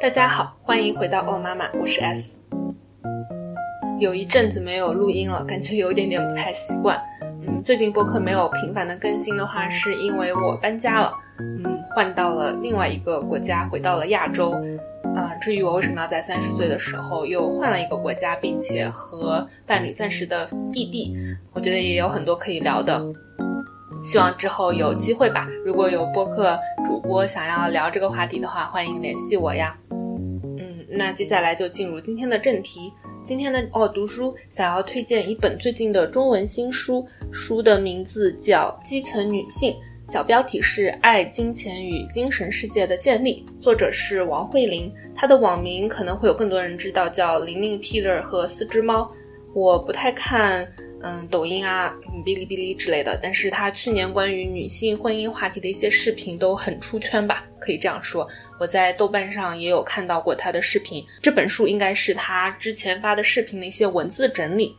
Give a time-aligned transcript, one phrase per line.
[0.00, 2.36] 大家好，欢迎回到哦妈妈，我是 S。
[4.00, 7.00] 有一阵子没有录音了，感觉有一点点不太习惯。
[7.20, 14.52] 嗯，最近播客没有频繁的更新的话，是因为我搬家了，嗯，换到了另外一个国家，回到了亚洲。
[15.14, 21.14] 啊，至于我为什么要在三十岁的时候又换了一个国家，并且和伴侣暂时的异地，
[21.52, 23.04] 我觉得也有很多可以聊的。
[24.02, 25.46] 希望之后有机会吧。
[25.64, 29.76] 如果有播客主播想要聊这个话题的话，欢迎联系我呀。
[29.90, 32.92] 嗯，那接下来就进入今天的正题。
[33.22, 39.72] 今天的哦读书想要推荐一本最近的中文新书，书的名字叫《基层女性》，
[40.12, 44.92] 小标题是《爱、金钱与精神世界的建立》，作者是王慧玲。
[45.16, 49.10] 她的网名可能会有更多人知道，叫玲玲 Peter 和四只猫。
[49.54, 50.70] 我不太看。
[51.04, 51.92] 嗯，抖音啊，
[52.24, 58.28] 哔哩哔哩之类的，但是她去年关于女性婚姻话题的一些视频都很出圈吧，可以这样说。
[58.60, 64.76] 我在豆瓣上也有看到过她的视频，这本书应该是她之前发的视频的一些文字整理。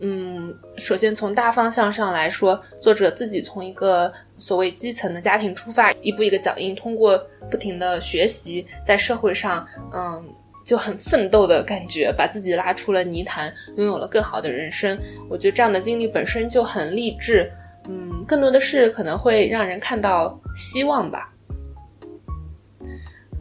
[0.00, 7.16] 嗯，首先从大方向上来说，作者自己从一个所谓基层的家庭出发，一步一个脚印，通过
[7.50, 10.24] 不停的学习，在社会上，嗯。
[10.64, 14.98] 就很奋斗的感觉，把自己拉出了泥潭，拥有了更好的人生。
[15.28, 17.52] 我觉得这样的经历本身就很励志，
[17.86, 21.30] 嗯，更多的是可能会让人看到希望吧。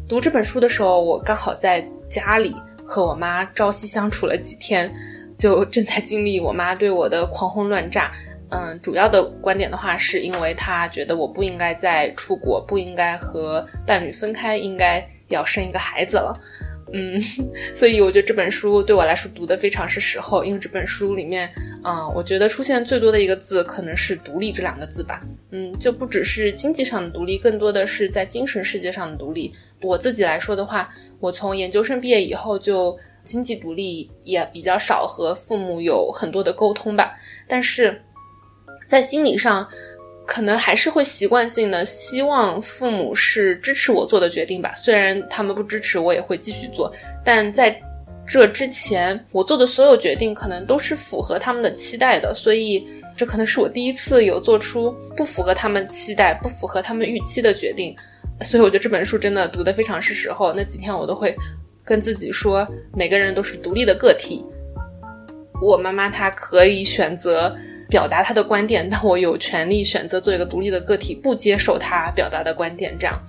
[0.06, 2.54] 读这本书的时候，我刚好在家里
[2.86, 4.92] 和我妈朝夕相处了几天，
[5.44, 8.10] 就正在经历我妈对我的狂轰乱炸。
[8.50, 16.40] 嗯，主要的观点的话，是因为她觉得我不应该再出国，不应该和伴侣分开，应该要生一个孩子了。
[16.94, 17.22] 嗯，
[17.76, 25.22] 所以我觉得这本书对我来说读的非常是时候，因为这本书里面，啊，我觉得出现最多的一个字可能是“独立”这两个字吧。
[25.52, 29.54] 嗯，就不只是经济上的独立，更多的是在精神世界上的独立。
[29.82, 37.14] 我自己来说的话，我从研究生毕业以后就经济独立，也比较少和父母有很多的沟通吧。
[37.48, 38.02] 但是
[38.88, 39.68] 在心理上。
[40.26, 46.90] 可能还是会习惯性的希望父母是支持我做的决定吧，虽然他们不支持，我也会继续做。
[47.26, 47.78] 但在
[48.26, 57.94] 这之前，我做的所有决定可能都是符合他们的期待的，所以这可能是我第一次有做出不符合他们期待、不符合他们预期的决定。
[58.40, 60.54] 所以我觉得这本书真的读得非常是时候。
[60.54, 61.36] 那几天我都会
[61.84, 64.46] 跟自己说，每个人都是独立的个体。
[65.62, 67.56] 我妈妈她可以选择。
[67.90, 72.98] 表达她的观点，但我有权利选择做一个独立的个体，不接受她表达的观点。
[72.98, 73.22] 这样，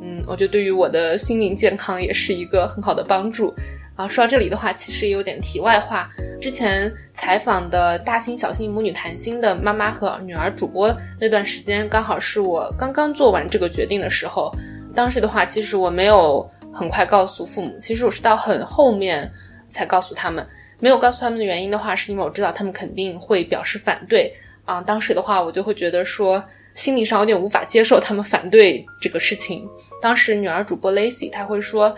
[0.00, 3.52] 嗯，我觉得对于我的心灵健康也是一个很好的帮助。
[3.96, 6.08] 啊，说到这里的话，其实也有点题外话。
[6.40, 14.54] 之前采访的大星小星母女谈心的妈妈和女儿主播那段时间，刚好是我刚刚做完这个决定的时候。
[14.94, 19.30] 当时的话，其实我没有很快告诉父母，其实我是到很后面
[19.68, 20.46] 才告诉他们。
[20.80, 24.34] 没有告诉他们的原因的话，是因为我知道他们肯定会表示反对
[24.64, 24.80] 啊。
[24.80, 26.42] 当时的话，我就会觉得说，
[26.74, 29.68] 心理上有点无法接受他们反对这个事情。
[30.00, 31.94] 当时女儿主播 Lacy 她会说，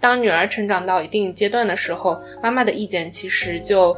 [0.00, 3.94] 当女儿成长到一定阶段的时候，妈妈的意见其实就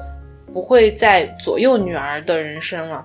[0.53, 3.05] 不会再左右女儿的人生了。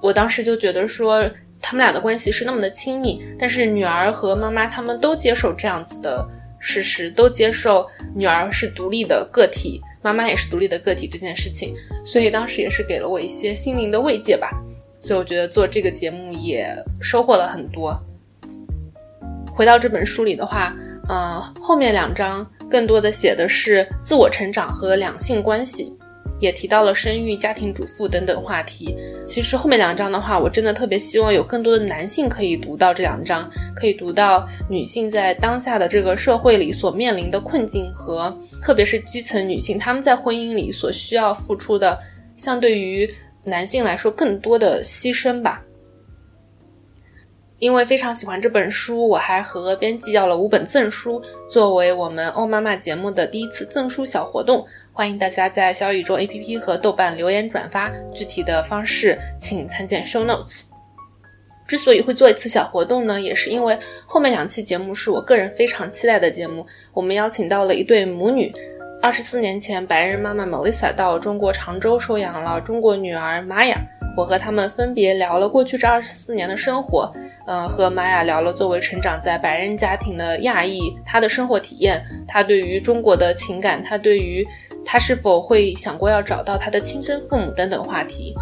[0.00, 1.28] 我当时就觉得说，
[1.68, 6.26] 他们俩的关系是那么的亲密，但是女儿和妈妈他们都接受这样子的
[6.58, 7.86] 事实，都接受
[8.16, 9.78] 女儿是独立的个体。
[10.00, 11.74] 妈妈也是独立的个体这件事情，
[12.06, 14.50] 所以当时也是给了我一些心灵的慰藉吧。
[14.98, 17.94] 所以我觉得做这个节目也收获了很多。
[19.54, 20.74] 回到这本书里的话，
[21.06, 25.94] 呃，后面两章更多的写的是自我成长和两性关系。
[26.40, 28.96] 也提到了生育、家庭主妇等等话题。
[29.26, 41.98] 其实后面两章的话，我真的特别希望有更多的男性可以读到这两章，可以读到女性在当下的这个社会里所面临的困境和，特别是基层女性她们在婚姻里所需要付出的，
[42.36, 43.08] 相对于
[43.44, 45.62] 男性来说更多的牺牲吧。
[47.58, 51.20] 因为非常喜欢这本书，我还和编辑要了五本赠书，
[51.50, 54.64] 作为我们欧妈妈节目的第一次赠书小活动。
[54.92, 60.62] 欢迎大家在小宇宙 APP 和豆瓣留言转发，具体的方式请参见 Show Notes。
[61.66, 63.76] 之所以会做一次小活动呢，也是因为
[64.06, 66.64] 后面两期节目是我个人非常期待的节目。
[66.94, 68.54] 我们邀请到了一对母女，
[69.02, 73.80] 二十四年前，白人妈妈 Melissa 到中国常州收养了中国女儿玛雅。
[74.16, 77.12] 我和他们分别聊了过去这二十四年的生活，
[77.48, 84.46] 呃，和玛雅聊了作为成长在白人家庭的亚裔，他的生活体验，他对于中国的情感，他对于
[84.84, 88.34] 他是否会想过要找到他的亲生父母等等话题。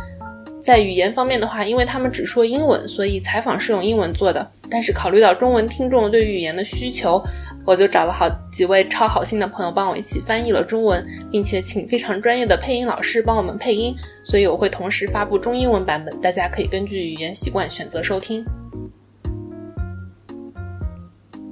[0.60, 4.44] 在语言方面的话，因为他们只说英文，所以采访是用英文做的。
[4.68, 7.22] 但是考虑到中文听众对语言的需求，
[7.64, 13.94] 我就找了好几位超好心的朋友帮我一起翻译了中文，并且请非常专业的配音老师帮我们配音。
[14.24, 18.44] 所以我会同时发布中英文版本，大家可以根据语言习惯选择收听。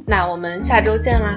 [0.06, 1.36] 那我们下周见啦！